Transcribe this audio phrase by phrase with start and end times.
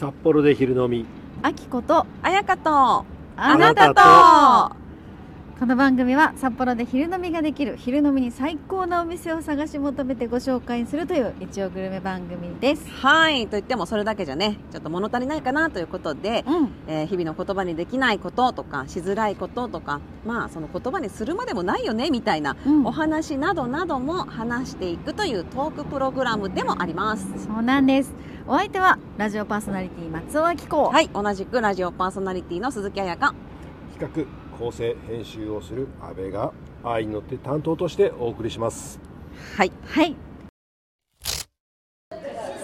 [0.00, 1.04] 札幌で昼飲み。
[1.42, 3.04] あきことあやかと。
[3.36, 3.92] あなた
[4.72, 4.79] と
[5.60, 12.88] この番組は札幌で昼飲みができる昼飲みに最高なお店を探し求めてご紹介するという一応グルメ番組です。
[12.88, 22.86] はいと言ってもそれだけじゃねちょっと物足りないかなということで、うんえー日々の言葉にできないこととかしづらいこととかまあその言葉にするまでもないよねみたいなうん。
[22.86, 27.26] お話などなども話していくというトークプログラムでもあります。
[27.44, 28.14] そうなんです。
[28.46, 30.84] お相手はラジオパーソナリティ松尾明子。
[30.88, 33.34] はい同じくラジオパーソナリティの鈴木彩香。
[33.98, 36.52] 企画構成編集をする阿部が
[36.84, 39.00] 愛に乗って担当としてお送りします。
[39.56, 39.72] はい。
[39.86, 40.14] はい。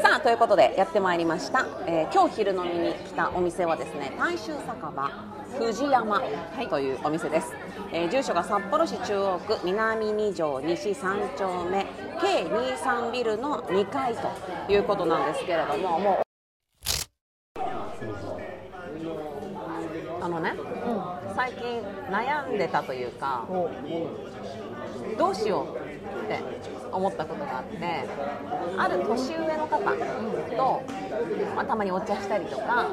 [0.03, 5.11] さあということでやってまいりました、えー今日昼飲みに来たお店はですね大衆酒場
[5.59, 6.23] 藤山
[6.69, 7.53] というお店です、
[7.93, 11.87] えー住所が札幌市中央区南2条西3丁目
[12.21, 16.27] K23 ビルの2階ということなんですけれどももう
[20.27, 20.55] あのね
[21.35, 23.47] 最近悩んでたというか
[25.19, 25.87] どうしよう
[26.25, 26.41] って
[26.93, 27.77] 思ったことがあって
[28.79, 30.83] ある年上の方と、
[31.55, 32.89] まあ、たまにお茶したりとか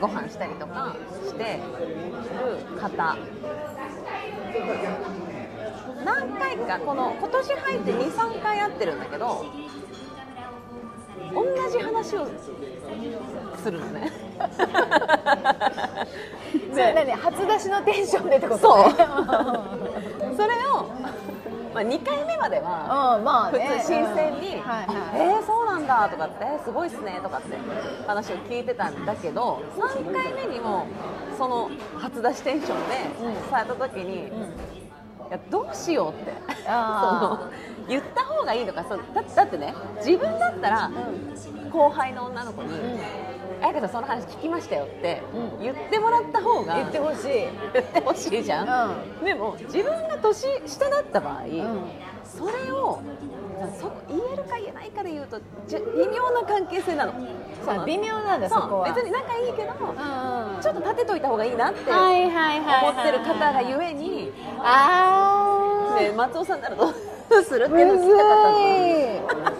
[0.00, 0.94] ご飯したりとか
[1.26, 3.16] してる方
[6.04, 9.46] 何回かこの今年入って23回会ってるんだけど
[11.34, 12.26] 同じ話を
[13.62, 14.10] するのね。
[16.76, 18.88] それ何初出しのテンションでってことそう。
[18.88, 18.94] ね
[20.36, 20.84] それを、
[21.74, 24.62] まあ、2回目まではうんまあ普ね通新鮮にうん。
[24.62, 25.28] はいあはい。
[25.28, 27.56] えー、そうなんだとかってえーすごいっすねとかって
[28.06, 30.86] 話を聞いてたんだけど3回目にも
[31.38, 32.94] その初出しテンションで
[33.50, 34.30] された時に、い
[35.30, 36.32] やどうしようって。
[36.64, 37.38] そあの
[37.88, 39.72] 言った方がいいのかそうだだってね
[40.04, 40.90] 自分だったら
[41.72, 42.70] 後輩の女の子に
[43.66, 45.62] 「彩香さんその話聞きましたよ」ってうん。
[45.62, 47.48] 言ってもらった方が言ってほしい。
[47.72, 51.90] 言ってほしいじゃん、でも自分が年下だった場合、うん。
[52.24, 53.00] それを
[53.80, 57.12] そ言えるか言えないかで言うと微妙な関係性なの。
[57.86, 58.88] 微妙なんだそこは。
[58.92, 59.74] 別に仲いいけど、う
[60.58, 69.55] んちょっと立てといた方がいいなって思ってる方がゆえに、ああね、松尾さんならどうするっていうのを聞きたかったの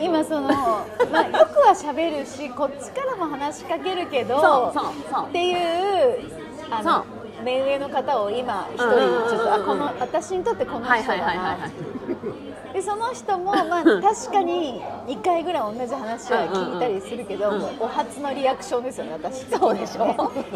[0.00, 0.86] 今その、ま
[1.20, 5.28] あ、よくは喋るしこっちからも話しかけるけどそうそうそう。
[5.28, 6.30] っていう
[6.70, 7.04] あの
[7.42, 8.88] 目上の方を今一人
[9.28, 11.66] ちょっとあこの私にとってこの人だな。
[11.66, 19.44] いでその人も、まあ、 確かに2回ぐらい同じ話は聞いたりするけど、お初のリアクションですよね私。
[19.44, 20.06] そうでしょ。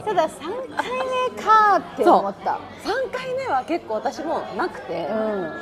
[0.05, 0.41] ただ3
[0.77, 0.91] 回
[1.37, 2.59] 目かって思った。
[2.83, 5.53] 3回目は結構私もなくて、うん。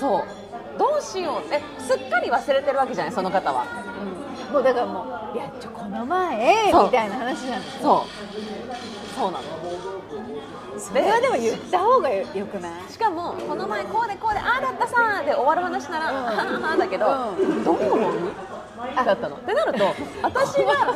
[0.00, 0.22] そう
[0.78, 1.46] どうしよう。
[1.46, 3.12] ってすっかり忘れてるわけじゃない？
[3.12, 3.64] その方は。
[4.48, 4.52] うん。
[4.54, 5.04] もうだからも
[5.34, 9.20] う「いやちょこの前」みたいな話なんですよそう。
[9.20, 9.44] そうなの。
[10.78, 12.90] それはでも言った方がよよくない？
[12.90, 16.24] しかもこの前こうでこうでああだったさで終わる話なら、うん。
[16.24, 16.34] はあ
[16.68, 18.12] はあだけど、うどう思う？
[19.04, 19.36] だったの。
[19.36, 19.84] ってなると
[20.22, 20.94] 私が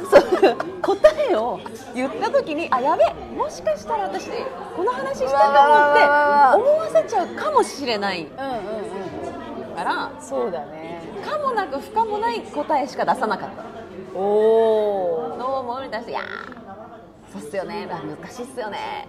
[0.82, 0.98] 答
[1.30, 1.58] えを
[1.94, 3.04] 言った時にあやべ
[3.34, 4.28] もしかしたら私
[4.76, 8.26] この話したかもって思わせちゃうかもしれない。
[8.26, 8.56] うんうんう
[9.06, 9.09] ん
[9.84, 11.00] からそうだね。
[11.24, 14.18] かもなく不可もない答えしか出さなかった。
[14.18, 19.06] おおどう思うに対して「いやーそうっすよね、まあ、難しいっすよね」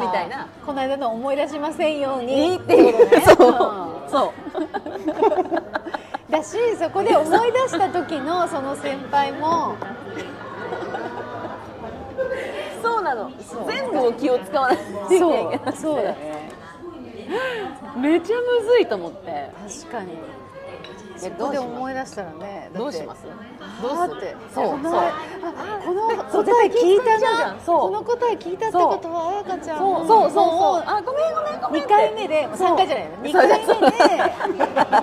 [0.00, 0.46] みみたいな。
[0.64, 2.56] この間の思い出しませんように。
[2.56, 3.20] っていうね。
[3.22, 4.10] そううん。
[4.10, 4.32] そう。
[6.30, 9.74] だしそこで思い出した時のその先輩も。
[12.82, 13.30] そうなの。
[13.66, 14.76] 全部を気を使わない
[15.08, 15.18] とい
[15.74, 16.41] そうだね
[17.96, 19.50] めちゃむずいと思って。
[19.82, 20.12] 確かに。
[21.14, 23.22] えそこで思い出したらねどうします？
[23.80, 24.36] どうする？
[24.52, 25.00] そうこのそう。
[25.00, 25.12] あ
[25.84, 27.60] この答え聞いたじゃなん。
[27.60, 27.80] そう。
[27.80, 29.78] この答え聞いたってことは彩香ちゃん。
[29.78, 30.06] そう。
[30.08, 33.80] そうそうあごめんごめんごめん2回目でそう3回じゃないの？2そう。
[33.80, 33.98] 回目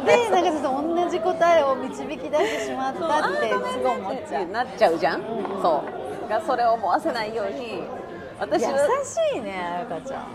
[0.06, 4.46] ででなんかちょっと同じ答えを導き出してしまったってすごい思っちゃう。
[4.48, 5.24] なっちゃうじゃん、ん。
[5.62, 5.84] そ
[6.26, 6.30] う。
[6.30, 7.84] がそれを思わせないように
[8.40, 10.28] 私優はしいね彩香ちゃん。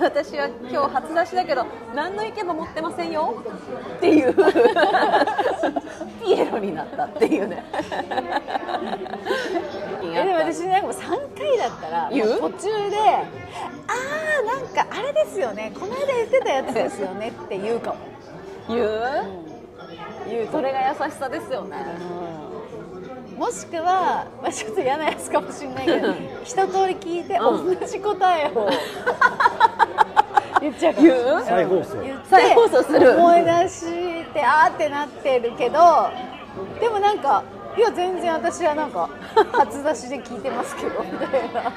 [0.00, 3.34] 私は今日初出しだけど何の意見も持ってませんよ。
[3.96, 4.34] っていう。
[6.24, 7.62] ピエロになったっていうね。
[10.02, 13.22] えでも私なんかもう3回だったら途中であ
[14.40, 15.72] あなんかあれですよね。
[15.78, 17.96] この間言ってたやつですよねって言うかも、
[18.68, 19.00] 言う、
[20.28, 20.48] 言う。
[20.50, 21.76] それが優しさですよね
[23.40, 26.08] もしくは、まあ、ちょっと嫌なやつかもしれないけど
[26.44, 27.80] 一通り聞いてうん。
[27.80, 28.68] 同じ答えを。
[30.60, 31.42] 言っちゃう言う？
[31.42, 32.02] 再放送。
[32.02, 33.16] 言って再放送する。
[33.16, 36.10] 思い出してあーってなってるけど
[36.78, 37.42] でもなんか
[37.78, 39.08] いや全然私はなんか
[39.52, 41.70] 初出しで聞いてますけどみたいな。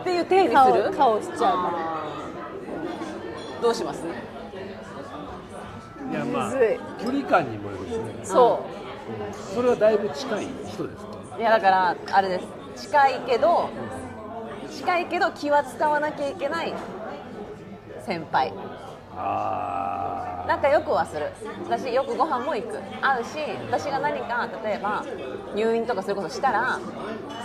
[0.00, 0.90] っていう体にす顔る？
[0.96, 1.52] 顔しちゃうから。
[3.60, 4.02] どうします？
[6.10, 6.78] いやまあむずい。
[7.04, 8.20] 距離感にもよるしね。
[8.24, 8.60] そ
[9.54, 11.08] それはだいぶ近い人ですね
[11.38, 12.40] いやだからあれで
[12.76, 12.86] す。
[12.88, 13.70] 近いけど
[14.70, 16.74] 近いけど気は使わなきゃいけない
[18.04, 18.52] 先輩。
[19.16, 21.26] あ仲良くはする。
[21.64, 22.78] 私よくご飯も行く。
[23.00, 23.38] 会うし
[23.70, 25.04] 私が何か例えば
[25.54, 26.78] 入院とかすることしたら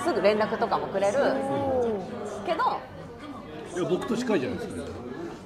[0.04, 1.18] すぐ連絡とかもくれる。
[2.46, 2.80] けどあ
[3.76, 4.84] いや僕と近いじゃないですか。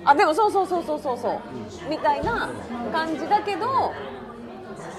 [0.05, 1.89] あでもそうそうそうそうそうそう。
[1.89, 2.49] みたいな
[2.93, 3.93] 感じだけど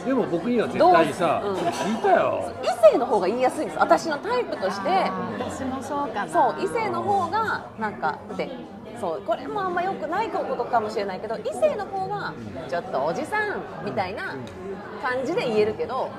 [0.08, 1.58] でも僕には絶対さ、どううん。
[1.58, 2.50] 聞いたよ。
[2.62, 3.78] 異性の方が言いやすいんです。
[3.78, 4.88] 私のタイプとして。
[5.38, 6.32] 私もそうかな。
[6.32, 8.50] そう異性の方がなんかで
[8.98, 12.32] そうこれもあんま良くないことかもしれないけど異性の方が
[12.68, 14.34] ちょっとおじさんみたいな
[15.02, 16.10] 感じで言えるけど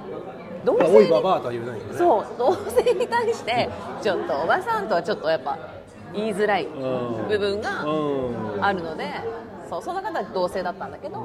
[0.64, 1.98] 同性にいババアとは言えないよね。
[1.98, 3.70] そう同性に対して
[4.04, 5.58] ちょっとおばさんとはちょっとやっぱ
[6.14, 6.70] 言いづらいう
[7.26, 7.28] ん。
[7.28, 8.64] 部分がうん。
[8.64, 9.06] あるので
[9.70, 11.22] そうその方は同性だったんだけどあ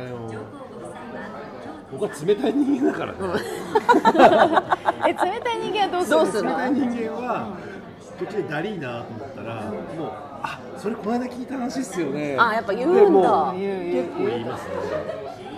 [0.00, 0.28] の
[1.90, 3.18] 僕は冷たい人間だからね、
[5.08, 7.46] え冷たい人間はどうするどうするの冷たい人間は
[8.18, 9.54] 途中でダリーなと思ったら
[9.96, 10.12] もう
[10.42, 12.36] あそれこの間聞いた話っすよね。
[12.38, 13.52] あやっぱ言うんだ。
[13.52, 14.74] 結構言いますね。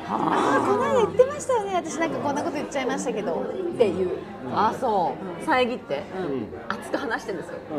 [0.09, 1.75] あこの間言ってましたよね。
[1.75, 3.45] 私なんかこんなこと言っちゃいましたけど。
[3.75, 4.11] っていう、
[4.55, 5.45] あそう。
[5.45, 6.03] 遮って。
[6.19, 6.49] うん。
[6.69, 7.59] 熱く話してるんですよ。
[7.73, 7.75] う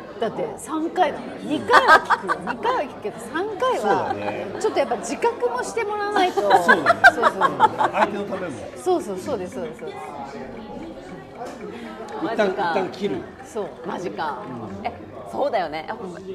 [0.00, 2.32] んだって3回なの2回は聞くよ。
[2.34, 4.46] 2回は聞くけど3回そうだはね。
[4.58, 6.40] ちょっとやっぱ自覚もしてもらわないと。
[6.40, 6.50] そう
[6.82, 7.00] だね。
[7.14, 8.52] そう相手のためも。
[8.76, 9.38] そうそうそうそう。
[9.38, 9.98] ですそうですそうです
[12.22, 13.16] 一旦一旦切る。
[13.44, 13.66] そう。
[13.86, 14.38] マジか、
[14.82, 14.92] え
[15.30, 15.88] そうだよね。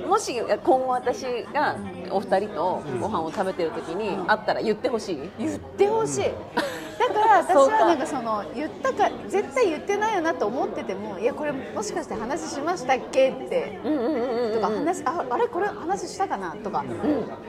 [0.08, 1.76] もし今後私が
[2.12, 5.30] お二人とご飯を食べてる時に会ったら言ってほしい？
[5.40, 6.24] 言ってほしい
[7.00, 16.84] だから私はなんかその言ったか絶対言ってないよなと思っててもいやこれもしかして話しましたっけってうんうんうんうんとか話ああれこれ話したかなとか、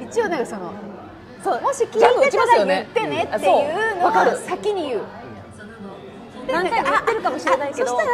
[0.01, 0.73] 一応なんかその
[1.43, 1.63] そう。
[1.63, 3.65] もし聞いてたら言ってねってあいそう。
[3.65, 4.01] う。
[4.01, 5.03] のを先に言う。
[6.47, 7.93] で何回も言ってるかもしれないけど。
[7.93, 8.11] あそした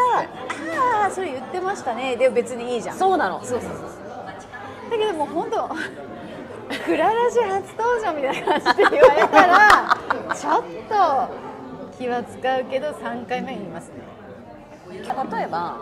[0.73, 2.97] ら「ああそれ言ってましたね」で別にいいじゃん。
[2.97, 3.45] そうなの。
[3.45, 4.91] そうそうそう。
[4.91, 5.69] だけどもう本当
[6.85, 9.97] クララジ初登場みたいな感じで言われたら
[10.35, 13.95] ちょっと気は使うけど3回目に言いますね。
[14.91, 15.79] 例えば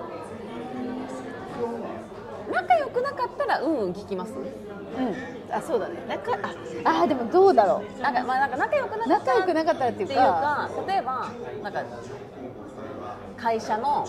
[2.53, 4.33] 仲良くなかったらうんうん聞きます？
[4.33, 5.55] うん。
[5.55, 5.95] あそうだね。
[6.09, 6.55] 仲あ
[6.85, 8.03] あーでもどうだろう。
[8.03, 11.31] なんかまあなんか仲良くなかった仲良くなかったらっていうってかいうか例えば
[11.63, 11.83] なんか
[13.37, 14.07] 会社の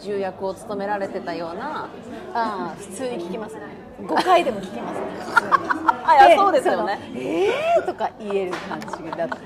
[0.00, 1.88] 重役を務められてたようなあ
[2.34, 3.62] あ普通に聞きますね
[4.00, 5.06] 5回でも聞きますね。
[6.04, 6.98] あいやそうですよね。
[7.14, 9.36] えーとか言える感じだった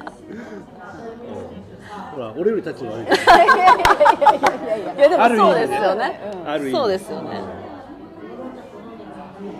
[2.14, 3.04] ほら俺より立ち悪い。
[3.04, 4.94] いやいやいやいやいやいや。
[4.94, 5.52] いやでもある意味ね。
[5.52, 6.20] そうですよね。
[6.46, 6.72] ある意味。
[6.72, 7.40] そうですよね。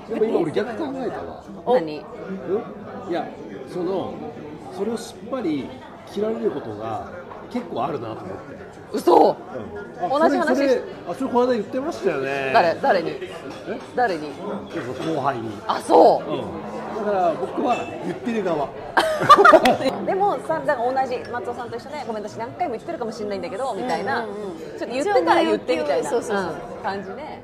[0.08, 1.42] でも今俺逆考えたわ。
[1.66, 1.78] 何？
[1.78, 3.10] うん？
[3.10, 3.26] いや
[3.72, 4.14] その
[4.76, 5.68] それをすっぱり
[6.06, 7.08] 切られることが
[7.50, 8.34] 結構あるなと思って、
[8.92, 9.36] 嘘。
[10.02, 10.08] うん。
[10.08, 12.50] 同じ話あそれこの間言ってましたよね。
[12.54, 13.10] 誰誰に？
[13.10, 13.30] え？
[13.94, 14.30] 誰に？
[14.30, 17.02] 後輩に、あそう。
[17.02, 18.64] ん、だから僕は言ってる側。
[18.66, 18.70] う
[20.06, 24.78] でもさだから同じ松尾さんと一緒でごめん私何回も言ってるかもしれないんだけどみたいな、うんうんうん。
[24.78, 26.10] ちょっと言ってから言ってみたいな。
[26.82, 27.42] 感じで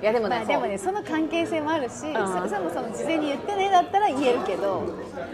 [0.00, 2.14] いやでもね,まあ、でもねその関係性もあるし、ん。
[2.14, 2.20] そ
[2.60, 4.82] もその事前に言ってねだったら言えるけど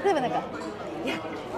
[0.04, 0.42] 例えばなんか
[1.04, 1.14] いや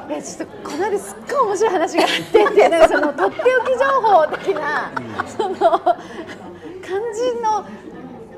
[0.08, 4.92] いやちょっとこの間すっごい面白い話があってってなんかそのとっておき情報的な、
[5.26, 6.00] その感
[7.14, 7.64] じの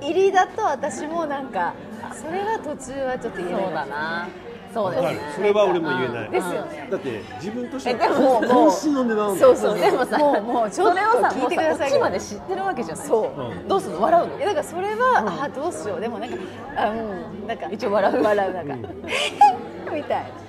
[0.01, 1.75] 入りだと私もなんか
[2.13, 4.29] それは途中はちょっと言えないそうだな。
[4.75, 5.19] そうですね。
[5.37, 6.89] それは俺も言えない、ですよね。
[6.91, 9.57] だって自分としてもはもう本心の値段そう。
[9.57, 13.07] そうでもさもうもうちょっとそれをさ聞いてくださいもうさこっちまで知ってるわけじゃない。
[13.07, 13.41] そう。
[13.41, 13.69] うん。
[13.69, 14.37] どうするの笑うの？
[14.37, 16.01] いやだからそれは、あどうしよう。
[16.01, 16.37] でもなんか
[16.77, 18.23] あうんなんか一応笑う。
[18.23, 18.75] 笑うなんか、
[19.95, 20.46] みたいな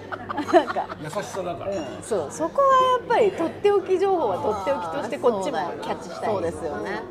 [0.54, 0.88] なんか。
[1.02, 2.28] 優しさだから、そう。
[2.32, 6.30] そこはやっぱりとっておき情報はとっておきとしてこっちもキャッチしたい。
[6.34, 7.02] そうですよね。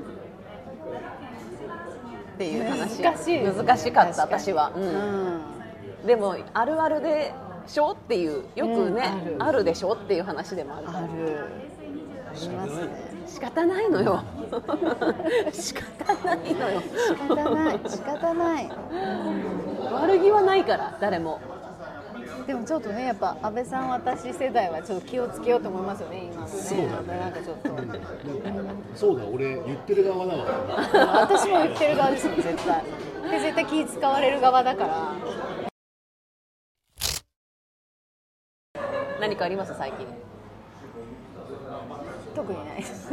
[2.35, 3.03] っていう話。
[3.03, 3.43] 難しい。
[3.43, 6.05] 難しかった私は、ううん。
[6.05, 6.07] ん。
[6.07, 7.35] でもあるあるで
[7.67, 9.57] しょっていうよくね、うんある。
[9.57, 10.99] あるでしょっていう話でもあるから。
[11.01, 11.09] ある。
[12.31, 13.17] ありますね。
[13.27, 14.23] 仕方ないのよ。
[15.53, 16.83] 仕方ないのよ。
[17.11, 17.81] 仕方ない。
[17.89, 18.71] 仕方ない。
[19.93, 21.41] 悪気はないから誰も
[22.47, 26.49] でもちょっとねやっぱ安倍さん私世代はちょっと気をつけようと思いますよね今のね。
[26.49, 27.19] そうだね。
[27.19, 27.71] なんかちょっと。
[28.95, 30.47] そうだ俺言ってる側だわ。
[31.23, 32.85] 私も言ってる側ですよ絶対。
[33.31, 35.13] で絶対気使われる側だから。
[39.21, 40.07] 何かあります最近？
[42.37, 42.77] 特にない。
[42.79, 43.11] です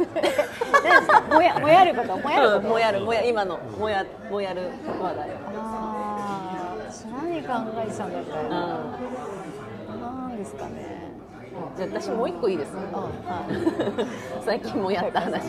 [1.32, 2.16] もやもやること？
[2.18, 4.70] もやるもやるもや今のもやもやる
[5.02, 5.30] 話題。
[5.30, 5.93] ああ私
[7.24, 8.98] 何考えてたんだったうんら
[10.00, 11.12] 何ですかね。
[11.76, 14.44] じゃあ私もう一個いいですあはい。
[14.44, 15.42] 最近もやった話。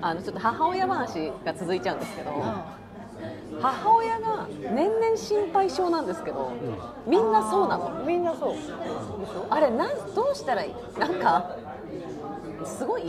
[0.00, 2.30] あのちょっと母親話が続いちゃうんですけど。
[3.60, 6.52] 母親が年々心配性なんですけど
[7.06, 8.00] みんなそうなの？
[8.00, 8.54] うんみんなそう。
[9.48, 10.74] あれなんどうしたらいい？
[11.00, 11.56] なんか
[12.64, 13.04] すごい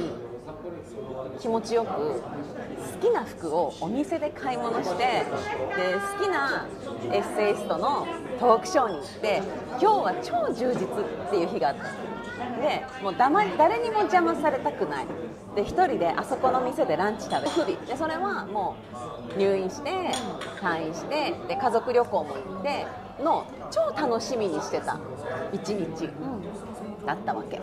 [1.39, 2.21] 気持ちよく好
[3.01, 5.23] きな服をお店で買い物してで
[6.19, 6.67] 好きな
[7.11, 8.07] エッセイストの
[8.39, 11.83] トークショーに行って今日は超充実っていう日があった。
[12.61, 15.05] でもう黙り誰にも邪魔されたくない。
[15.55, 18.75] で一人であそこの店でランチ食べ不備でそれはも
[19.35, 19.89] う入院して
[20.61, 22.85] 退院してで家族旅行も行って
[23.23, 24.99] の超楽しみにしてた
[25.51, 26.09] 一日
[27.05, 27.59] だったわけ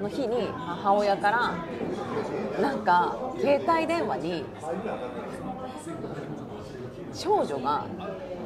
[0.00, 1.54] の日に母親から
[2.60, 4.44] なんか携帯電話に
[7.12, 7.84] 少女が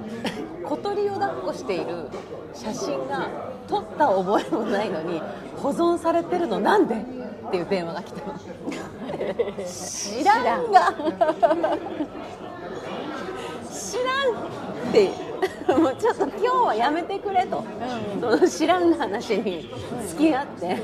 [0.65, 2.09] 小鳥を抱っこしている
[2.55, 3.29] 写真が
[3.69, 5.21] 撮った覚えもないのに
[5.57, 6.95] 保存されてるのなんで？
[6.95, 8.35] っていう電話が来たの。
[9.67, 10.73] 知らん。
[10.73, 10.93] が。
[13.71, 14.33] 知らん
[14.91, 15.11] って
[15.77, 17.65] もうちょっと今日はやめてくれと、
[18.21, 19.71] その知らん話に
[20.09, 20.79] 付き合って、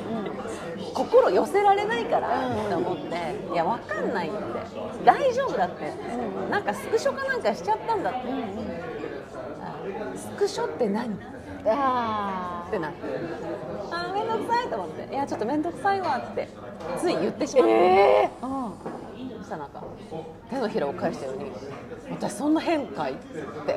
[0.94, 4.38] 心寄せられないからって思って、いやわかんないって。
[5.04, 5.92] 大丈夫だって、
[6.50, 8.18] なんかスクショかなんかしちゃったんだって、
[10.16, 11.06] スクショって何？
[11.06, 11.16] っ
[11.66, 12.98] あてなって。
[13.90, 15.14] あーめんどくさいと思って。
[15.14, 16.48] いやちょっとめんどくさいわって。
[16.98, 18.70] つい言ってしまって、えー。
[19.38, 19.82] そしたらなんか
[20.50, 21.50] 手のひらを返したように
[22.10, 23.22] 「私そんな変かい?」って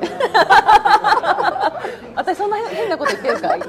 [2.16, 3.68] 私そんな変なこと言ってるかい?」って。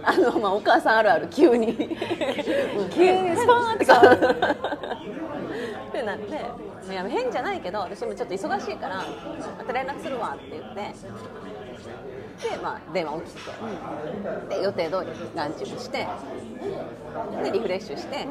[0.02, 1.76] あの、まあ、お母さんあるある急に。
[2.90, 4.08] 急にスパーンって変わる。
[5.88, 6.40] ってなって。
[6.90, 9.04] いや変じゃないけど私もちょっと忙しいから
[9.58, 10.80] また連絡するわって言って。
[12.48, 13.34] で、まあ、電話を切っ
[14.48, 14.56] て。
[14.56, 16.08] で予定通りランチもして。
[17.44, 18.26] でリフレッシュして。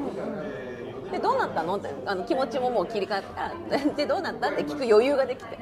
[1.12, 1.76] でどうなったの？
[1.76, 3.78] ってあの気持ちももう切り替えたから。
[3.96, 4.50] でどうなった？
[4.50, 5.58] って聞く余裕ができて、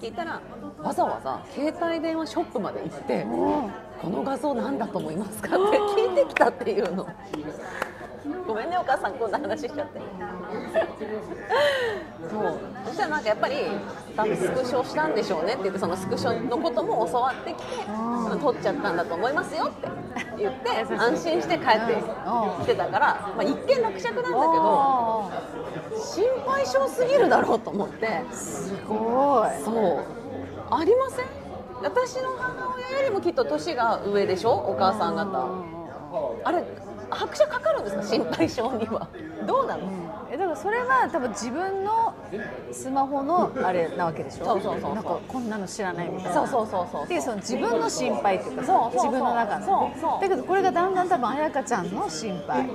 [0.00, 0.40] 聞いたら
[0.82, 3.26] わざわざ携帯電話ショップまで行って、
[4.00, 5.48] この画像何だと思いますか？
[5.48, 7.06] って聞いてきたっていうの。
[8.46, 10.00] ごめんねお母さんこんな話しちゃって
[12.30, 12.58] そう。
[12.86, 13.54] そしたらなんかやっぱり
[14.16, 17.62] 多分スクショしたんでしょうねって言ってそのスクショのことも教わってきて
[18.40, 19.88] 撮っちゃったんだと思いますよって
[20.38, 22.02] 言って安心して帰って
[22.62, 25.30] きてたから、まあ、一見落着なんだけどあ
[25.98, 28.06] 心配性すぎるだろうと思って。
[28.06, 29.48] ーすごい。
[29.64, 30.04] そう。
[30.70, 31.26] ありません？
[31.82, 34.52] 私の母親よりもきっと年が上でしょ？
[34.52, 35.48] お母さん方。
[36.44, 36.64] あれ
[37.10, 38.02] 拍車かかるんですか？
[38.02, 39.08] 心配性には。
[39.46, 39.88] どうなの？
[40.30, 42.14] えだからそれは多分自分の
[42.72, 44.44] スマホのあれなわけでしょ？
[44.44, 44.94] そうそうそうそう。
[44.94, 46.34] なんかこんなの知らないみたいな。
[46.34, 48.92] そうそうそうそうっていうその自分の心配っていうかさそうそう。
[48.92, 52.68] 自分の中のそうそうだけどこれがだんだん多分彩香ちゃんの心配。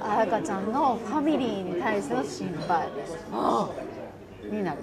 [0.00, 2.88] 彩香ちゃんのファミリーに対しての心配。
[4.50, 4.78] になる。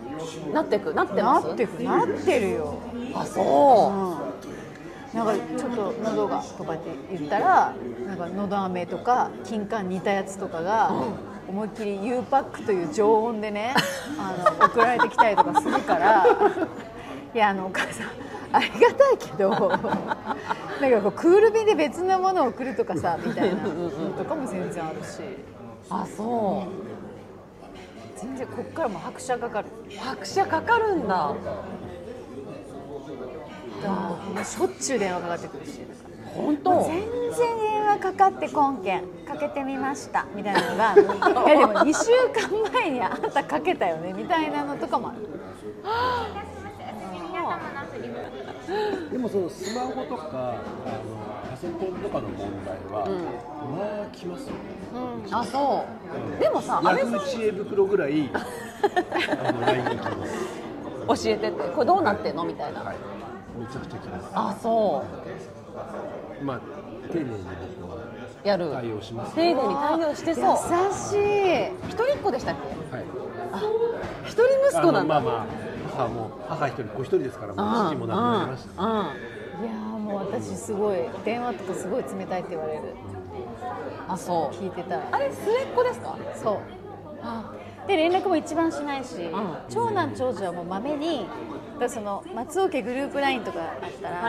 [0.54, 0.94] なってく？
[0.94, 1.48] なってます？
[1.48, 2.76] なってくなってるよ。
[3.16, 3.42] あそ
[4.22, 4.25] うん
[5.16, 7.74] なんかちょっと喉がとかって言ったら
[8.06, 10.94] なんか喉飴とか金柑似たやつとかが
[11.48, 13.74] 思いっきり U パックという常温でね
[14.20, 16.26] あの送られてきたりとかするから
[17.34, 18.08] いやあのお母さん
[18.52, 19.78] ありがたいけどなんか
[21.02, 25.22] こうクール便で別のものを送るとかさみたいなのとかも全然あるし。
[25.22, 25.56] う。
[25.90, 26.68] あそ
[28.18, 29.68] 全然こっからもう拍車かかる。
[29.90, 31.34] う拍車かかるんだ
[34.44, 35.82] しょっちゅう電話かかってくるし。
[36.36, 36.84] 本当？
[36.84, 37.02] 全
[37.32, 40.94] 然電話かかってこんけんかけてみましたみたいなのが
[41.48, 45.10] いやでも2週間前にあんたかけたよねみたいなのとかも。
[45.10, 46.56] ある
[49.12, 50.62] でもそのスマホとかあの
[51.50, 54.56] パソコンとかの問題は、まあ来ますよ、
[55.32, 55.86] あそ
[56.38, 56.42] う。
[56.42, 56.96] でもさあ
[57.28, 60.26] 知恵袋ぐらいあの LINE が来ま
[61.16, 61.24] す。
[61.26, 61.70] 教えてって。
[61.70, 63.15] これどうなってんのみたいな、はい
[63.60, 65.04] めちゃくちゃ来ますあそ
[66.44, 66.60] まあ
[67.12, 67.30] 丁寧に
[67.80, 69.36] 僕はうやる対応します。
[69.36, 70.44] 丁寧に対応してそう。
[70.44, 70.54] 優
[70.94, 71.90] しい。
[71.90, 72.56] 一人っ子でしたっ
[72.92, 72.96] け？
[72.96, 73.06] はい。
[73.52, 73.62] あ
[74.24, 75.20] 一人息子なんだ。
[75.22, 75.46] まあまあ
[75.98, 78.98] 母も母一人子一人ですからもう父も亡くなりました、うんうん。
[78.98, 82.82] いやーもう私すごい電話とかすごい冷たいって言われる。
[84.08, 84.56] あそう。
[84.56, 86.18] 聞いてたらあれ末っ子ですか？
[86.36, 87.88] そう。
[87.88, 89.32] で連絡も一番しないし、ん。
[89.70, 91.26] 長男長女はもうまめに
[91.76, 94.26] からその松尾家グループラインとかあったら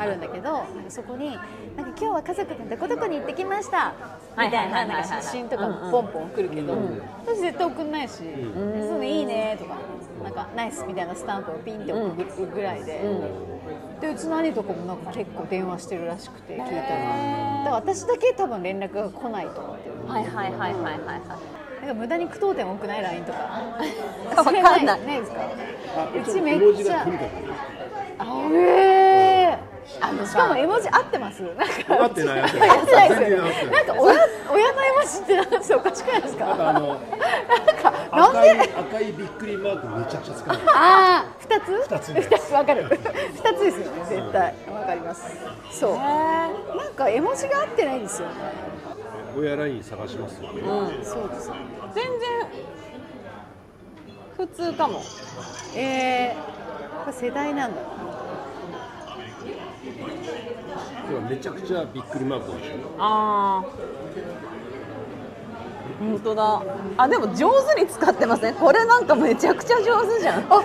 [0.00, 1.40] あるんだけどそこになんか
[1.76, 3.92] 今日は家族でどこどこに行ってきました
[4.38, 6.76] みたいななんか写真とかポンポン送るけど
[7.26, 8.14] 私絶対送んないし
[8.88, 9.76] そういいいねとか
[10.24, 13.00] なんかナイスみたいなスタンプをピンって送るぐらいで。
[14.00, 16.72] でうちの兄とかもなんか結構電話してるらしくて聞いたら。
[16.72, 16.84] だか
[17.66, 21.04] ら私だけ多分連絡が来ないと思ってるはいはいはいはいはいはい。
[21.06, 21.38] なんか
[21.94, 23.38] 無駄に句読点多くない LINE とか。
[24.36, 25.06] わかんない。
[25.06, 25.40] ないですか？
[25.40, 25.48] あ
[26.14, 27.06] うちめっちゃあ
[28.52, 31.64] えー、あのしかも絵文字合ってますなんか
[32.04, 34.14] 合ってない合ってないですよなんか親
[34.52, 42.96] 親の絵文字ってなんかおかしくないですかなんかなんで赤いびっくりマークめちゃくちゃ使うああ二つ二つ二つわかる二
[43.54, 44.06] つですよね。
[44.08, 45.36] 絶対わかります
[45.70, 46.48] そうな
[46.88, 48.34] んか絵文字が合ってないんですよね。
[49.36, 50.62] 親ライン探しますよね
[51.02, 51.50] そうです
[51.92, 52.46] 全然
[54.36, 55.00] 普通かも。
[55.76, 57.80] えー、これ世代なんだ。
[61.08, 62.52] でもめちゃくちゃびっくりマーク
[62.98, 63.64] ああ
[66.00, 66.62] 本当だ。
[66.96, 70.52] あでも上手に使ってますねこれなんかめちゃくちゃ上手じゃん。
[70.52, 70.62] あう。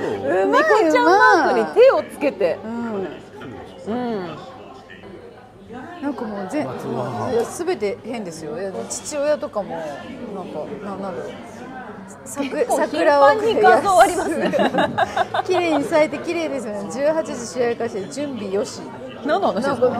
[0.47, 2.57] ま猫いちゃんマークに手をつけて。
[2.63, 3.07] うん。
[3.87, 4.37] うん。
[6.01, 6.65] なんかもうぜ
[7.45, 8.55] すべて変ですよ。
[8.89, 9.75] 父親とかも
[10.33, 11.31] なんかななんだろう
[12.25, 14.51] 桜を頻繁にありますね。
[15.45, 16.89] 綺麗に咲いて綺麗ですよね。
[16.89, 18.81] 18時試合開始準備よし。
[19.25, 19.87] 何の話なんか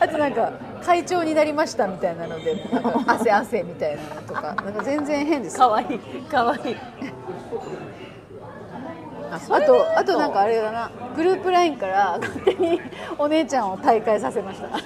[0.00, 0.52] あとなんか
[0.84, 2.56] 会長になりましたみたいなので
[3.06, 5.58] 汗汗みたいなのとかなんか全然変です。
[5.58, 5.98] かわいい
[6.30, 6.58] かわい。
[6.70, 6.76] い
[9.30, 10.90] あとあとなんかあれだな。
[11.14, 12.80] グループラインから勝手に
[13.18, 14.68] お姉ちゃんを大会させました。
[14.68, 14.82] で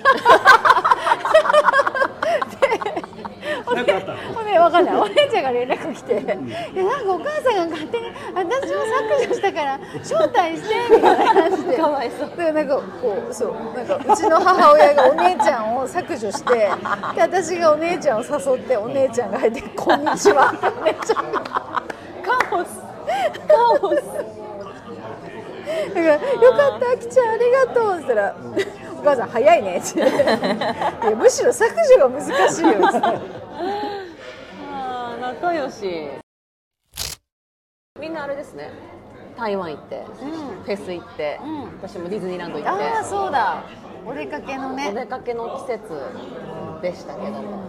[3.62, 4.19] お姉なんかあったの？
[4.41, 4.97] お姉わかんない。
[4.97, 8.79] お姉ちゃんが連絡来て、いやなんかお母さんが勝手に私を
[9.19, 11.77] 削除したから 招待してみたいな感じで。
[11.77, 12.31] かわいそう。
[12.37, 12.83] でなんかこ
[13.31, 16.69] うそうなんかうちの母親がお姉ちゃんを削除してで
[17.21, 21.41] 私がお姉ちゃんを誘ってお姉ちゃんが入って「こんにちは」ってお姉ちゃんが。
[21.43, 22.81] カオス。
[23.49, 24.03] カオス。
[25.95, 26.19] だから「よ
[26.53, 28.35] かったあきちゃんありがとう」って言ったら
[29.03, 29.99] 「お母さん早いね」 い
[31.11, 32.99] やむしろ削除が難しいよ」って
[34.73, 36.09] あー仲良し。
[38.01, 38.71] みんなあれですね。
[39.37, 40.05] 台湾行って、
[40.65, 41.63] フェス行って、うん。
[41.81, 42.85] 私もディズニーランド行って。
[42.85, 43.63] ああそうだ。
[44.07, 45.81] お出かけのおね出かけの季節
[46.83, 47.33] でしたけど。
[47.41, 47.63] も、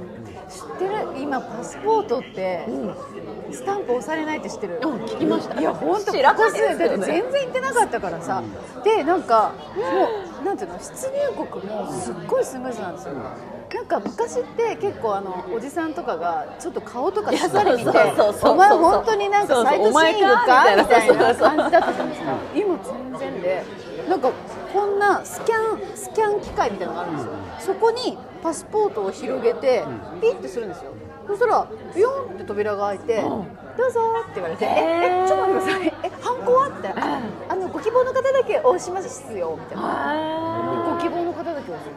[0.49, 0.93] 知ってる？
[1.19, 2.67] 今パスポートって
[3.51, 4.79] スタンプ押されないって知ってる？
[4.83, 5.59] うん聞きました。
[5.59, 8.43] いや本当知らないここ数年だってですよね全然行ってなかったからさ。
[8.83, 13.13] でなんかもうなんていうの出入国もすっごいスムーズなんですよ。
[13.73, 17.89] なんか昔って結構あのおじさんとかがちょっと顔とかしっかり見て
[18.43, 22.37] お前本当になんかサイトシーイングかみたいな感じだったじゃないですか。
[22.55, 23.63] 今全然で。
[24.09, 24.31] なんか
[24.73, 27.31] こんなスキャンスキャン機械みたいなのがあるんですよ。
[27.59, 29.85] そこにパスポートを広げて
[30.21, 30.91] ピッてするんですよ
[31.27, 33.27] そしたらビヨンって扉が開いて「ど
[33.87, 35.93] うぞ」って言われて「ええちょっと待ってください。
[36.03, 40.93] えハンコは?」ってあ「あのご希望の方だけ押しますよ」みたいな。
[40.95, 41.89] ご希望の方だけ押す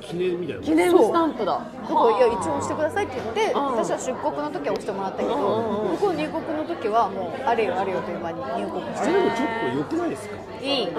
[0.00, 1.44] 記念みたいな記念スタンプだ。
[1.46, 3.76] だからいや一応押してくださいって言ってうん。
[3.76, 9.08] 私は出国の時は押してもらったけど向こう入国の時はもうあれよあれよという間に入国して。
[9.08, 10.36] あれもちょっと良くないですか？
[10.62, 10.88] いい。
[10.88, 10.96] うん。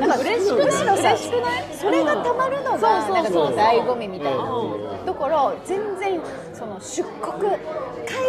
[0.00, 1.64] なんか嬉しくないむしろさ嬉しくない？
[1.74, 3.14] それがたまるのがうん。
[3.14, 4.42] なんかその醍醐味みたいな。
[4.44, 6.20] うだから全然
[6.52, 7.58] その出国海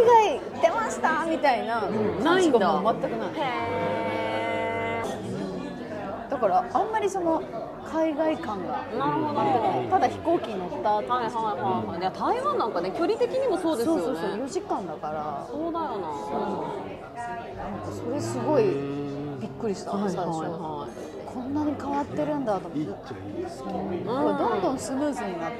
[0.06, 1.82] 外出ましたみたいな
[2.24, 2.60] ないんだ。
[2.60, 3.30] 感じが全くない。
[3.36, 3.95] へ
[6.36, 7.41] だからあんまりその
[7.89, 9.89] 海外感がーなるほど。
[9.89, 12.00] ただ飛行機に乗った後はいはいはいはい。
[12.00, 14.02] いや台湾なんかね距離的にもそうですよね。
[14.04, 15.48] そうそうそう4時間だから。
[15.50, 16.12] そうだよな、
[17.89, 18.63] それすごい
[19.39, 20.50] びっくりしたはい最初はい。
[20.50, 20.88] は
[21.26, 22.80] こんなに変わってるんだと思って。
[22.80, 25.58] いいっちゃいいですけどい、どんどんスムーズになって。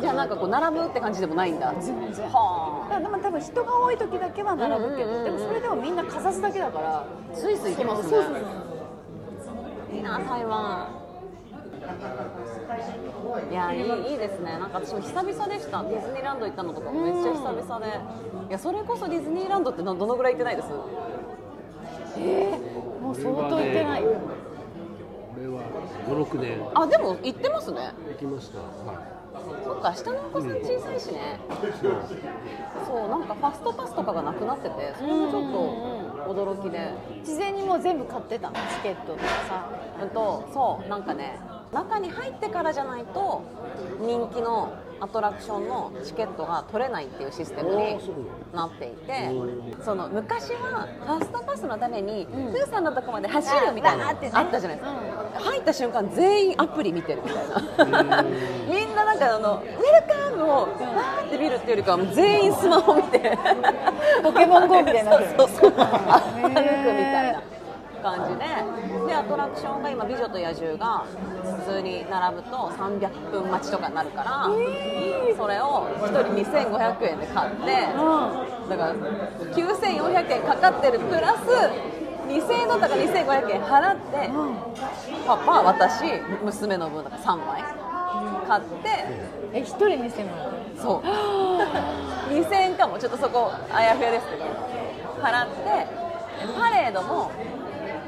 [0.00, 1.72] じゃあなんかこう並ぶって感じでもないんだ。
[1.78, 2.26] 全然。
[2.26, 6.96] はだからでも多分人が多い時だけは並ぶけうんうんうんうんどでもそれでもみんなかざすだけだから。
[6.98, 8.08] あスイス行きますね。
[8.10, 8.63] そうそうそう
[9.94, 10.88] いいな台湾。
[13.50, 14.58] いやいいいいですね。
[14.58, 15.82] なんか私も久々でした。
[15.82, 17.86] ディズニーランド行ったのとかもめっちゃ久々で。
[18.48, 20.68] いやそれこそディズニーランドってどどのぐらい行ってないです？
[22.16, 24.02] えー、もう相当行ってない。
[24.02, 24.10] よ
[25.36, 25.62] 俺は
[26.08, 26.58] 56年。
[26.74, 27.92] あでも行ってますね。
[28.12, 28.58] 行きました。
[28.58, 28.94] はそっ
[29.84, 31.38] か下のお子さん小さいしね。
[32.86, 33.08] そう。
[33.08, 35.52] なんかファストパスとかがなくなっててそれもちょっ
[36.26, 36.92] と驚きで。
[37.22, 39.68] 事前にもう全部買ってたのチケットとかさ
[40.02, 41.38] うんとそうなんかね
[41.72, 43.42] 中に入ってからじゃないと
[44.00, 47.98] 人気のアトラクションのチケットが取れないっていうシステムに
[48.54, 58.22] なっていてうんその昔はファストパスのためにプーさんのとこまで走るみたいなあーってねあったじゃないですか、入った瞬間全員アプリ見てるみたいな。
[58.22, 59.80] みんななんかあのウェル
[60.12, 63.38] カムをわーって見るっていうよりかはもう全員スマホ見て。
[64.22, 65.78] ポケモン GO みたいになそうそう歩
[66.42, 67.42] くみたいな
[68.04, 68.44] 感じで。
[69.08, 71.04] でアトラクションが今「美女と野獣」が
[71.64, 74.46] 普通に並ぶと300分待ちとかになるから、
[75.36, 77.88] それを1人2500円で買って、
[78.68, 81.40] だから9400円かかってるプラス
[82.28, 84.30] 2000円だったから2500円払って、
[85.26, 86.04] パパ私
[86.42, 87.64] 娘の分だから3枚
[88.46, 88.88] 買って
[89.54, 91.06] え一人にしてもらうそう。
[92.34, 92.98] 2000円かも。
[92.98, 94.44] ちょっとそこあやふやですけど。
[95.22, 95.86] 払って
[96.58, 97.30] パレードも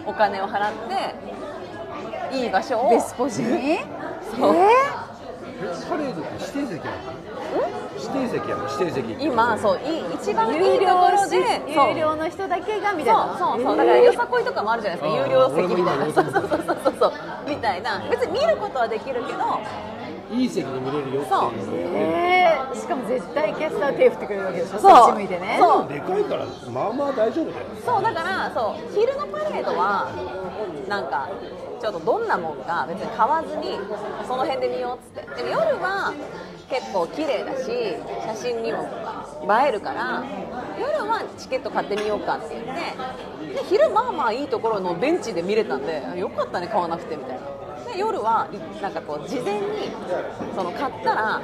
[0.07, 0.73] お金を払っ
[2.31, 2.91] ていい場所を。
[2.91, 3.79] ベスポジに？
[4.39, 4.57] そう。
[4.57, 4.69] え？
[5.89, 6.99] パレードって指定席ある
[7.97, 9.25] 指定席ある指定席。
[9.25, 9.81] 今そうい
[10.15, 13.37] 一番いい有とこ料ろで有料の人だけがみたいな。
[13.39, 13.63] そうそう。
[13.63, 15.19] そうだからよさこいとかもあるじゃないですか。
[15.25, 16.05] 有料席みたいな。
[16.05, 17.13] そうそうそうそうそう。
[17.49, 18.03] みたいな。
[18.11, 19.39] 別に見ることはできるけど
[20.33, 21.53] いい席で見れるよってそう。
[21.53, 21.97] いう。
[21.97, 24.79] えー、しかも絶対キャスター手振ってくれるわけでしょ？
[24.79, 24.81] そう。
[24.81, 25.57] そっち向いてね。
[25.61, 25.89] そう。
[25.89, 27.67] でかいからまあまあ大丈夫だよ。
[27.85, 30.11] そうだからそう昼のパレードは
[30.89, 31.29] なんか
[31.81, 33.79] ちょっとどんなもんか別に買わずに
[34.27, 35.43] その辺で見ようっつって。
[35.43, 36.13] でも夜は
[36.69, 40.25] 結構綺麗だし写真にも映えるから
[40.81, 43.55] 夜はチケット買ってみようかって言って。
[43.55, 47.43] で昼まあまあいいところのベンチで見れたんでよかったね買わなくてみたいな
[47.97, 49.91] で夜はいなんかこう事前に
[50.55, 51.41] その買ったら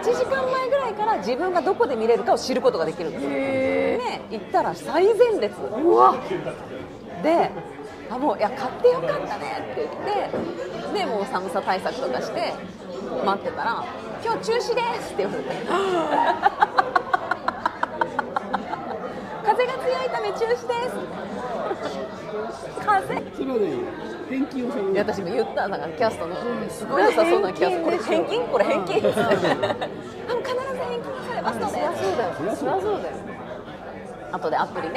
[0.00, 3.30] 1時間前ぐらいから自分がどこで見れるかを知ることができるんですよ。
[3.30, 5.56] で行ったら最前列。
[5.60, 6.14] うわ。
[7.22, 7.50] で
[8.08, 12.54] あもういや買ってよかったねって言ってでもう寒さ対策とかして
[13.24, 13.84] 待ってたら
[14.24, 14.62] 「今日中止で
[15.00, 15.50] す」って言われて。
[19.42, 20.66] 風が強いため中止です。
[22.86, 24.19] 風？
[24.30, 24.92] 返金をされる。
[24.92, 26.36] いや私も言ったなんかキャストの
[26.70, 27.02] すごい。
[27.02, 28.96] 良さそうな気がするこれ返金これ返金。
[28.96, 31.74] あもう必ず返金されますので。
[31.74, 32.34] そうだよ。
[32.56, 33.16] そりゃそうだよ。
[34.32, 34.94] 後でアプリで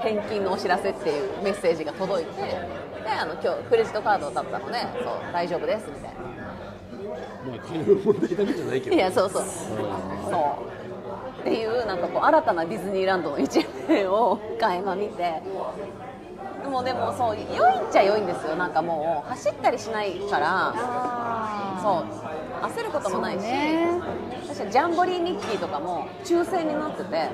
[0.00, 2.56] 返金のお知らせっていうメッセージが届いてで
[3.10, 6.20] あの今日クレジットカードだったのでそう大丈夫ですみたいな。
[7.46, 8.96] まあ金の問題だけじゃないけど。
[8.96, 9.42] いやそうそう。
[9.42, 11.40] そう。
[11.40, 15.42] っていうなんかこう新たなディズニーランドの一面を垣間見て
[16.64, 18.56] でもでもそう良いっちゃ良いんですよ。
[18.56, 20.72] なんかもう走ったりしないから。
[20.74, 22.70] あそう。
[22.72, 24.00] 焦ることもないし、ね。
[24.70, 27.28] ジャンボリーミッキーとかも抽選になってて。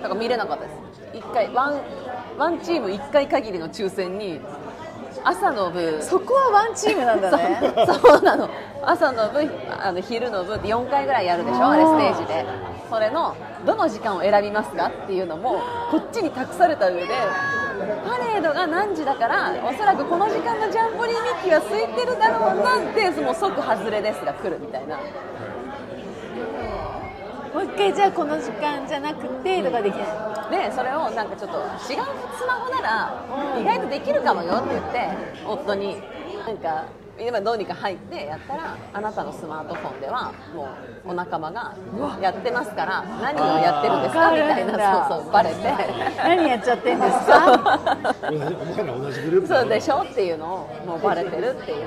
[0.00, 0.76] だから見れなかったです。
[1.14, 1.80] 1回ワン
[2.38, 4.40] ワンチーム1回限りの抽選に
[5.24, 5.78] 朝の部。
[5.78, 7.72] ーそこはワンチームなんだね。
[7.86, 8.48] そうそうなの。
[8.82, 12.46] 朝の部あの昼の部って4回ぐらいやるでしょあれステージで。
[12.88, 17.08] それのどの時間を選びますかっていうのもこっちに託された上で
[18.08, 24.96] パレードが何時だからおそらくこの時間のジャンボリーミッキーは空いてるだろうなってもう即外れですが来るみたいな。
[27.54, 30.06] もう一回じゃあこの時間じゃなくてとかできない
[30.50, 31.58] でそれをなんかちょっと
[31.92, 32.02] 違う
[32.38, 33.24] スマホなら
[33.60, 35.08] 意外とできるかもよって言って
[35.44, 35.96] 夫に。
[36.46, 36.86] なんか
[37.20, 40.68] 今どうにか入ってやったらあなたのスマートフォンではも
[41.06, 41.74] うお仲間が
[42.20, 45.56] やってますから何をやってるんですかみたいなそうそうバレて。
[46.16, 48.16] 何やっちゃってんですか？
[48.30, 51.86] 同じお前ら同じグループだそうでしょっていうのをもうバレてるっていう。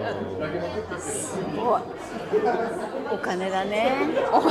[3.13, 3.91] お金だね。
[4.32, 4.44] 本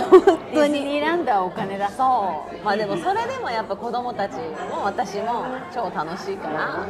[0.53, 1.89] デ当にニーランドはお金だ。
[1.91, 2.65] そう。
[2.65, 4.35] まあでもそれでもやっぱ子供たち
[4.71, 6.87] も私も超楽しいから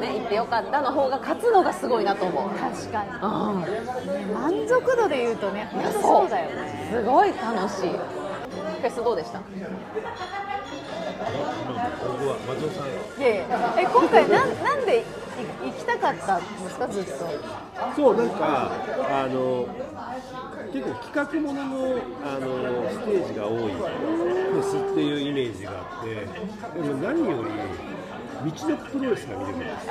[0.00, 2.50] ね行ってよかったの方が勝つのがすごいなと思う。
[2.50, 3.05] 確かに。
[3.05, 6.90] うん満足度で言うとね本当そうだよね。
[6.92, 7.90] すごい楽しい。
[7.90, 9.38] フェスどうでした？
[9.38, 9.42] い
[13.20, 15.04] やいやえ今回なんなんでい
[15.64, 17.10] 行きたかったんですかずっと？
[17.96, 18.70] そうなんか
[19.10, 19.66] あの
[20.72, 22.46] 結構企画もののあの
[22.90, 27.50] ステージが多いフェスっていうイメージがあってでも何より
[28.52, 29.86] 道のプロレスが見れるんです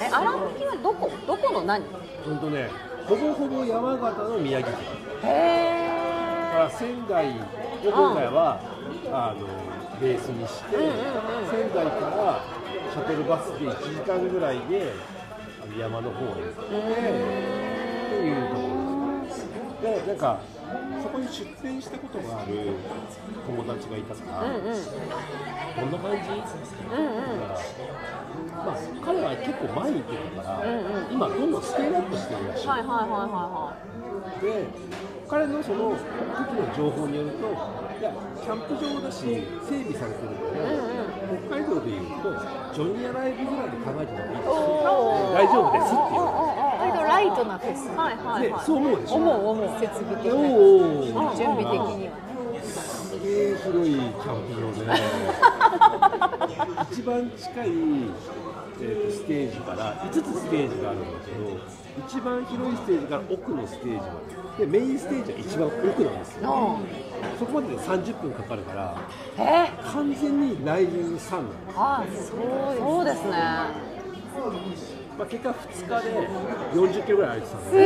[0.00, 1.10] へえ荒木はどこ？
[1.26, 1.82] どこの何？
[2.24, 2.68] 本当ね
[3.06, 4.78] ほぼほぼ山形の宮城県。
[5.22, 5.88] へ
[6.46, 7.32] だから仙台を
[7.84, 8.60] 今回は、
[9.12, 9.46] あの
[10.00, 10.76] ベースにして、
[11.50, 12.42] 仙台から
[12.90, 14.92] シャトルバスで1時間ぐらいで
[15.78, 18.60] 山の方へ行ってっていうとこ
[19.20, 19.36] ろです
[19.82, 20.40] でなんか
[21.02, 22.74] そこに出店したことがある
[23.46, 24.62] 友達がいたから、うんうん
[25.76, 27.60] どんな感じ、うんうんだから
[28.64, 31.12] まあ、彼は結構前に行ってたから、うんうん。
[31.12, 33.76] 今どんどんスケールアップしてるらしい、はいはいはいは
[34.40, 34.66] で
[35.28, 36.00] 彼のその時
[36.56, 39.22] の情報によるといやキャンプ場だし
[39.68, 41.46] 整備されてるかいら、はいうんうん。
[41.46, 42.32] 北海道でいうと
[42.72, 45.34] ジョニーアライブぐらいで考えてもいいですおー。
[45.34, 46.45] 大丈夫ですって言わ割と
[47.16, 47.88] ライトなフェス。
[47.96, 48.64] はいはいはい。
[48.64, 49.14] そう思うでしょ？
[49.16, 49.80] 思う思う。
[49.80, 51.36] 設備的なおー。
[51.36, 54.84] 準備的にはねすげえ広いキャンプ場で
[56.92, 57.68] 一番近い、
[58.78, 61.36] えーとステージから5つステージがあるんだけど
[62.06, 64.04] 一番広いステージから奥のステージま
[64.58, 64.66] で。
[64.66, 66.78] でメインステージは一番奥なんですよ。
[67.38, 68.96] そこまでで30分かかるから
[69.38, 69.70] え？
[69.92, 73.36] 完全にライジングサンなんです、あそうですね
[75.18, 76.28] まあ、結果2日で
[76.74, 77.82] 40キロぐらい歩いてたんすごい。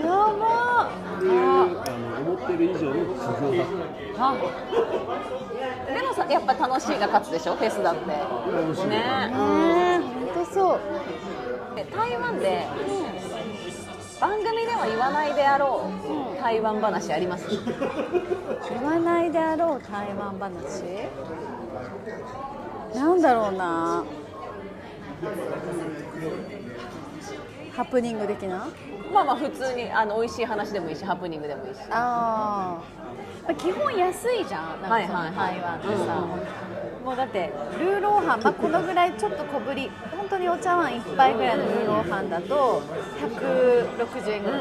[0.00, 0.90] やば。
[1.16, 1.82] っていうあ
[2.22, 3.66] の思ってる以上の苦行だっ
[4.18, 4.20] あ
[5.92, 7.54] でもさやっぱ楽しいが勝つでしょ？
[7.56, 8.00] フェスだって。
[8.04, 8.88] 面白い。
[8.90, 8.96] ね。
[8.98, 9.02] ね
[9.96, 10.80] え本当そう。
[11.94, 12.66] 台湾で
[14.20, 15.90] 番組では言わないであろ
[16.36, 17.46] う台湾話あります？
[18.70, 21.08] 言わないであろう台湾話？
[22.94, 24.04] なんだろうな。
[27.76, 28.68] ハプニング的な？
[29.12, 31.80] まあまあ普通にあの美味しい話でもいいしハプニングでもいいし。
[31.90, 32.78] あ
[33.48, 35.54] あ基本安いじゃんなんかそのはいはいはい。
[35.54, 36.20] 台湾ってさ、
[37.04, 42.82] もうだってルーローハン、まあ、このぐらいちょっと小ぶり本当にお茶碗一杯ぐらいのルーローハンだと
[43.16, 44.60] 160円ぐらい、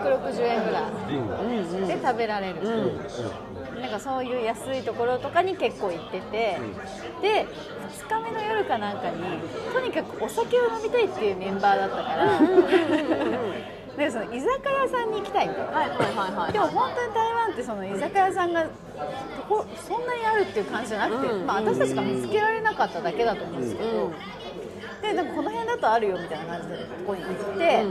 [0.00, 1.86] 160円ぐらい。
[1.86, 2.56] で食べられる、
[3.80, 6.58] なんかそういう安いところとかに結構行ってて、
[7.22, 7.46] で
[8.08, 9.16] 2日目の夜かなんかに
[9.72, 12.40] とにかくお酒を飲みたいっていうメンバーだったから、
[13.96, 15.72] でその居酒屋さんに行きたいみたいな。
[15.72, 16.52] はいはいはいはい。
[16.52, 18.66] でも本当に台湾ってその居酒屋さんが
[19.48, 21.46] こそんなにあるっていう感じじゃなくて、うん。
[21.46, 24.12] まあ、私たちが見つけられなかっただけだと思うんですけど、
[25.02, 27.84] でなんかこの辺だとあるよみたいな感じでここに行って、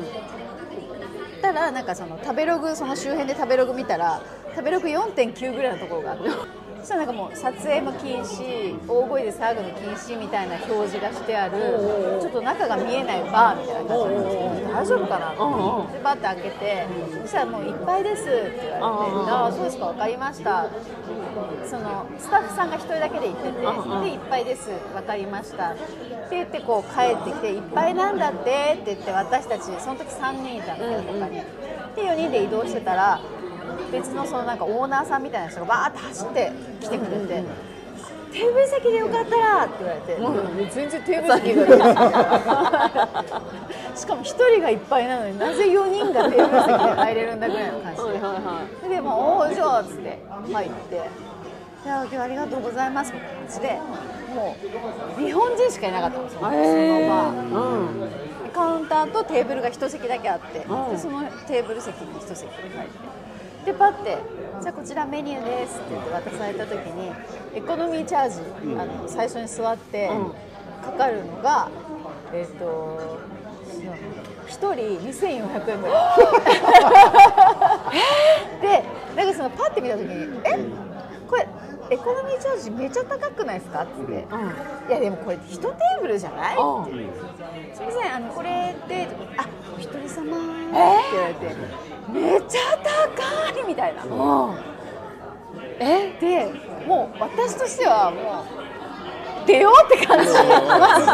[1.41, 4.21] たらなんかその食べログその周辺で食べログ見たら
[4.56, 6.30] 食べログ4.9ぐらいのところがあって
[6.86, 11.58] そしたらなんかもう撮影も禁止大声で騒ぐの禁止みたいな表示がしてある
[12.21, 15.32] ちょっと中が見えないバーみたいな感じなんですけど大丈夫かな？
[15.32, 16.86] と思ってでバーって開けて
[17.24, 20.69] そしたらもういっぱいですって言われてああそうですか分かりました。
[21.65, 25.71] そのスタッフさんが1人だけで行っててでいっぱいです分かりました。
[25.71, 25.82] って
[26.30, 31.41] 言ってこう帰ってきていっぱいなんだってって言って私たちその時3人いたんだけど他に。
[31.95, 33.19] で4人で移動してたら
[33.91, 37.43] 別のそのなんかオーナーさんみたいな人がバーって走って来てくれて。
[38.35, 40.29] テーブル席でよかったらって言われて、いや
[40.69, 43.23] 全然テーブル席が
[43.95, 48.09] しかも1人がいっぱいなのになぜ4人がテーブル席で入れるんだぐらいの感じで。
[48.19, 50.19] はいでもうおおじゃあっつって
[50.51, 50.95] 入って
[51.85, 53.79] 「いや今日ありがとうございます」みたいな感じで
[54.35, 54.55] も
[55.17, 56.57] う日本人しかいなかったんですよ、その場
[57.29, 58.01] うん。
[58.01, 58.09] で
[58.53, 60.65] カウンターとテーブルが1席だけあって、で
[60.97, 63.24] そのテーブル席に1席入って
[63.65, 64.17] でパッて
[64.62, 67.12] 「じゃあこちらメニューです」って言って渡された時に
[67.56, 68.41] エコノミーチャージ、
[68.80, 70.10] あの最初に座って
[70.84, 71.69] かかるのが、
[72.32, 73.17] えっ、と
[74.47, 74.65] 1人
[75.28, 76.17] 2400円ぐらい。
[78.62, 78.84] で
[79.15, 80.60] なんかそのパッて見た時に「え？
[81.28, 81.47] これ
[81.89, 83.91] エコノミーチャージめっちゃ高くないですか?」って。
[84.08, 84.36] 言って
[84.89, 87.12] 「いやでもこれ1テーブルじゃない?」って言っ
[87.69, 89.45] て「すみませんあのこれであ
[89.76, 90.74] お一人様」って
[91.12, 91.56] 言われて
[92.10, 92.60] 「めっちゃ
[93.54, 94.02] 高い!」みたいな。
[95.80, 96.13] え？
[96.19, 96.52] で
[96.88, 98.43] もう私としてはも
[99.43, 100.26] う出ようって感じ。
[100.34, 101.06] マジ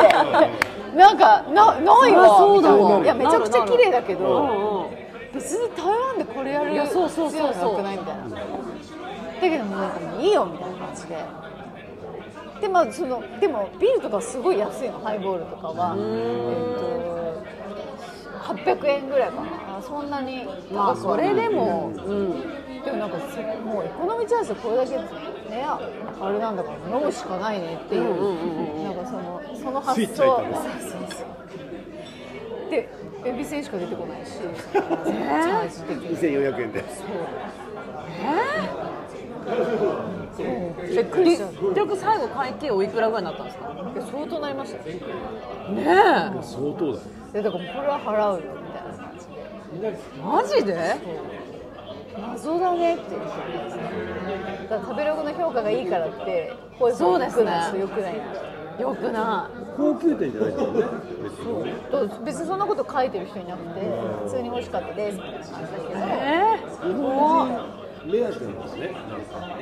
[0.94, 0.98] で。
[0.98, 2.28] なんかなないわ。
[2.38, 3.00] そうだわ。
[3.00, 5.34] いやめちゃくちゃ綺麗だけうんどうん。
[5.34, 8.24] 別に台湾でこれやる必要なくないみたいな
[9.42, 11.18] だけどもうなんかもういいよみたいな感じで。
[12.62, 15.96] でまあそのでもビールとかすごい安いのハイボールとかは。
[15.98, 16.00] え
[16.76, 17.02] っと
[18.42, 21.92] 800円ぐらいかなそんなにまあそれでも
[22.84, 25.80] でもなんかそもうエコノミーチャンスこれだけねあ
[26.32, 30.16] れなんだから飲むしかないねっていう,、なんかそのその発想。
[30.16, 30.26] そう
[30.82, 31.24] そうそ
[32.68, 32.70] う。
[32.70, 32.90] で
[33.24, 36.80] エビせんしか出てこないし、チャージ的に2400円で。
[36.80, 36.98] びっく
[38.82, 38.91] り
[39.42, 40.46] したい
[40.96, 43.66] 結局最後会計おいくらぐらいになったんですか？
[43.96, 44.84] や相当なりましたよ。
[45.74, 45.86] ね
[46.42, 47.00] 相当だよ。
[47.34, 49.32] でだからこれは払うよみたいな感じで。
[49.74, 49.86] え
[50.24, 50.76] マジで？
[52.20, 53.28] 謎だねって言って。
[54.68, 57.52] だから食べログの評価がいいからってこういうそうですね。
[57.80, 58.18] よくない。
[58.18, 58.24] な
[58.80, 60.82] よくな高級店じゃないんだよね
[62.26, 63.82] 別にそんなこと書いてる人いなくて
[64.24, 66.00] 普通に美味しかったですみたいな感じだけど。
[66.00, 68.96] いえ日本人目当てなんですね。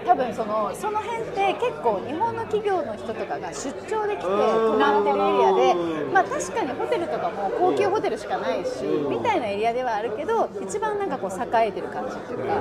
[0.06, 12.56] 多分そのその辺って結構日本の企業の人とかが出張で来て泊まってるエリアでうんまあ確かにホテルとかも高級ホテルしかないしみたいなエリアではあるけど一番なんかこう栄えてる感じっていうか。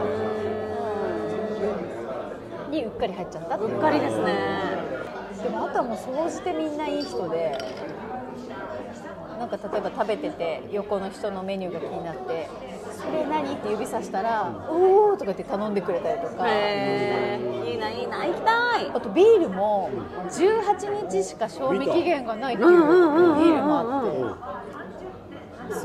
[2.70, 3.74] にうっかり入っちゃったっていう。
[3.76, 4.28] うっかりですね。
[5.42, 7.56] でもあとはもう総じてみんないい人で
[9.38, 12.48] なんか例えば食べてて横の人のメニューが気になって
[13.08, 16.46] 「それ何?」って指さしたら「おお」とか言って頼んでくれたりとか。
[16.48, 18.90] いいないいな行きたい。
[18.94, 19.90] あとビールも
[20.30, 24.18] 18日しか賞味期限がないっていうビールもあって。
[24.18, 24.34] うん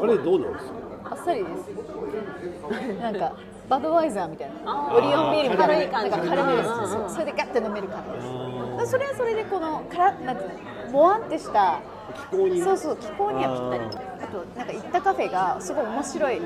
[0.02, 0.74] あれどうなんですか？
[1.12, 1.68] あっさりです。
[3.04, 3.34] なんか
[3.68, 4.90] バドワイザーみたいな。
[4.94, 8.92] オリオンビールみたいな軽い感じなんか軽めですそれでガッて飲める感じです。
[8.92, 10.50] それはそれでこのからなんていう
[10.88, 13.98] のもわんってしたー気候にそうそう気候にはぴったり。
[13.98, 16.42] ああとなんか行ったカフェがすごい面白い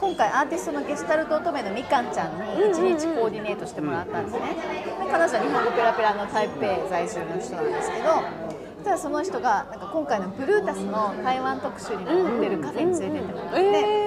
[0.00, 4.54] 今回アーティストのゲシュタルト乙女のみかんちゃんに一日コーディネートしてもらったんですね、
[5.04, 8.08] で彼女は日本語ペラペラの台北在住の人なんですけど
[8.82, 13.62] ただその人がなんか今回のブルータスの台湾特集にも載ってるカフェに連れてってもらって、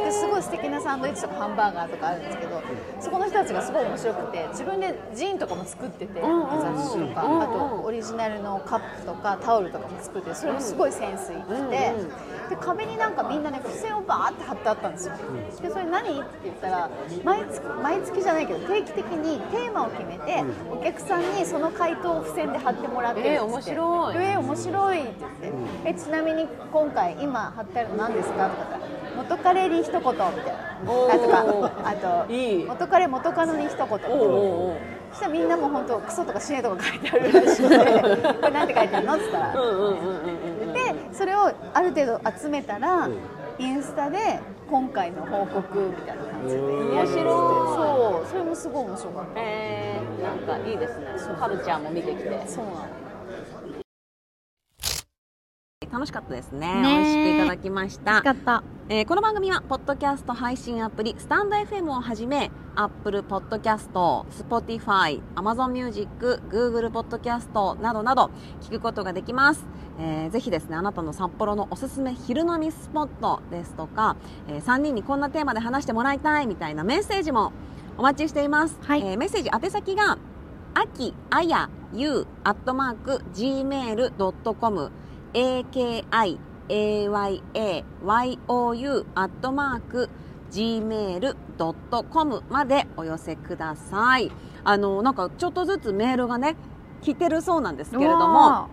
[0.05, 2.61] ですごい素敵なサンドイッチとかハンバーガーとかあるんですけど
[2.99, 15.13] そこの人たちがすごい面白くて自分でジーンとかも作っててんうんうん雑誌とかうんうんあとオリジナルのカップとかタオルとかも作ってそれもすごいセンスいいくて、うんうんで壁になんかみんなね付箋をバーって貼ってあったんですよ。
[15.61, 16.09] でそれ何？
[16.19, 16.89] って言ったら
[17.23, 23.35] 毎月毎月じゃないけど定期的にテーマを決めてお客さんにその回答を付箋で貼ってもらってるっつって。
[23.35, 24.15] えー面白い。
[24.17, 28.49] えー面白いって言って、えちなみに今回今貼ってあるの何ですか？
[28.49, 28.67] とか
[29.15, 30.29] 言ったら元彼に一言みたいな。
[31.11, 31.93] あとかあ
[32.27, 32.33] と
[32.67, 33.87] 元彼元カノに一言。
[35.13, 37.77] そしたらみんなも本当クソとか死ねとか書いてあるらしくて。
[38.41, 39.13] これなんて書いてあるの？
[39.15, 40.12] って言ったらうんうんうん
[41.47, 43.09] をある程度集めたら、
[43.59, 47.23] インスタで今回の報告みたいな感じで面白い。
[47.23, 48.27] そう。
[48.29, 49.41] それもすごい面白かった。
[49.41, 51.05] えー、なんかいいですね。
[51.39, 52.43] カルチャーも見てきて。
[52.47, 53.02] そうなの
[55.93, 56.81] 楽しかったですね。
[56.81, 58.17] ね美味しくいただきました。
[58.17, 58.63] った。
[58.89, 69.63] えーこの番組はポッドキャスト配信アプリスタンド FM をはじめ Apple Podcast、Spotify、Amazon Music、Google Podcast などなど聞くことができます、
[69.99, 74.15] えーぜひですねあなたの札幌のおすすめ昼飲みスポットですとか、
[74.47, 77.53] え3人にこんなテーマで話してもらいたいみたいなメッセージも
[77.99, 79.01] お待ちしています、はい。
[79.01, 80.17] えーメッセージ宛先が
[80.73, 84.91] あきあやゆアットマーク gmail.com
[85.33, 86.25] akiayayou
[89.15, 90.09] アットマーク
[90.51, 94.31] gmail.com までお寄せください。
[94.63, 96.55] あのなんかちょっとずつメールがね
[97.01, 98.69] 来てるそうなんですけれども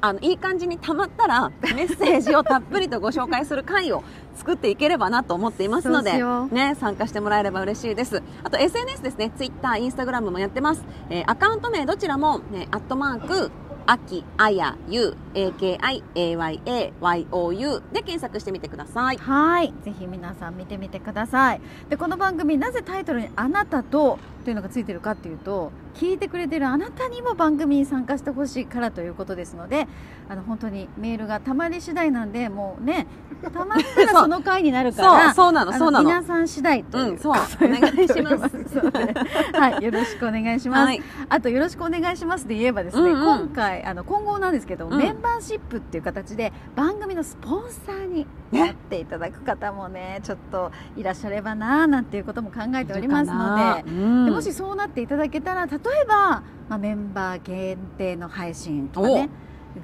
[0.00, 0.12] あ。
[0.12, 4.04] のいい感じにたまったらメッセージをたっぷりとご紹介する回を
[4.34, 8.22] 作っていければなと思っていますのでね、参加してもらえれば嬉しいです。
[8.42, 9.30] あと SNS ですね。
[9.30, 13.50] Twitter、Instagram もやってます、えーアカウント名どちらも、ね、アットマーク
[13.86, 19.18] あきあやゆ AKIAYAYOU で検索してみてください。
[19.18, 19.72] はい。
[19.82, 21.60] ぜひ皆さん見てみてください。
[21.90, 29.86] でこの番組なぜタイトルに「あなたと」というのがついてるかっていうと聞いてくれてるあなたにも番組に参加してほしいからということですので
[30.28, 33.06] あの本当にメールがたまり次第なんでもうね
[33.42, 36.08] たまったらその回になるからそうなのあそうなの。
[36.08, 38.78] 皆さん次第という、うんそうお願いします。
[39.58, 41.02] はいよろしくお願いします、はい。
[41.28, 43.38] あとよろしくお願いしますで言えばですね、うんうん。
[43.46, 44.96] 今回あの今後なんですけど、うん。
[44.96, 53.90] メンバーシップっていう形で番組のスポンサーになっていただく方もねちょっといらっしゃればななんていうことも考えておりますので。
[53.90, 54.24] うん。
[54.26, 59.28] でもしそうなっていただけたら例えば、まあ、メンバー限定の配信とかね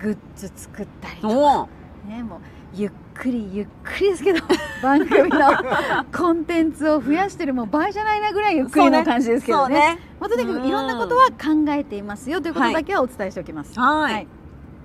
[0.01, 1.69] グッズ作ったりとかお
[2.09, 2.41] ねもう
[2.73, 4.41] ゆっくりゆっくりですけど
[4.83, 5.51] 番組の
[6.17, 9.75] コンテンツを増やしてるもう倍じゃないなぐらいゆっくりの感じですけどね。
[9.75, 9.99] そうね。
[10.21, 13.79] まあとにかくいろんなことは考えていますよということだけはお伝えしておきます。
[13.79, 14.27] はい。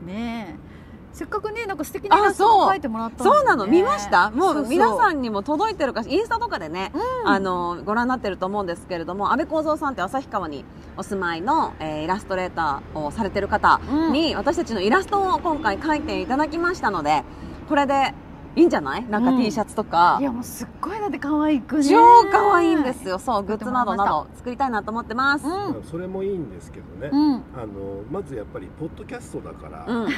[0.06, 0.74] ねえ
[1.15, 3.67] せっかくねなんか素敵なイラスト描いてもらったそうなの。
[3.67, 4.32] 見ました？
[4.32, 6.91] もそう皆さんにも届いてるかしインスタとかでね、
[7.25, 10.65] あのご覧になってると思うんですけれども安倍幸三さんって旭川に
[10.97, 13.80] お住まいの、えーイラストレーターをされてる方
[14.12, 17.23] に、私たちのイラストを今回描いていただきましたので
[17.69, 18.13] これで
[18.55, 19.05] いいんじゃない？
[19.09, 19.37] なんかうん。
[19.37, 20.17] T シャツとか。
[20.21, 21.83] い、やもうすっごいだって可愛くね。
[21.83, 21.97] 超
[22.31, 23.19] 可愛いんですよ。
[23.19, 24.27] そうグッズなどなど。
[24.36, 25.84] 作りたいなと思ってます、うん。
[25.84, 27.34] それもいいんですけどね、うん。
[27.55, 30.09] あのまずやっぱりポッドキャストだから、うん。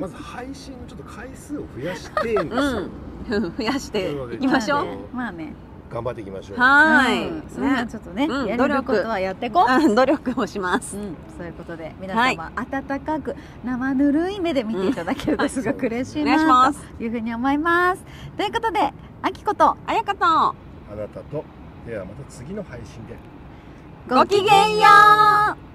[0.00, 5.54] まず配信のちょっと回数を増やしてんですよ、うん、 増やしていきましょう、なのでまあね
[5.94, 6.58] 頑張っていきましょう。
[6.58, 7.42] はい、うん。
[7.48, 8.46] それはちょっとね、うん。
[8.46, 9.72] やれることはやっていこう。
[9.72, 16.80] うん努力をします、うん、そういうことで皆様、はい温かく生ぬるい目で見ていただけるとすごく嬉しいお願いしなます。
[16.80, 18.02] というふうに思います。
[18.36, 18.92] ということで、
[19.22, 19.76] あきこと。
[19.86, 20.24] あやかと。
[20.26, 20.54] あ
[20.96, 21.44] なたと。
[21.86, 23.16] ではまた次の配信で。
[24.08, 24.84] ごきげんよ
[25.52, 25.73] う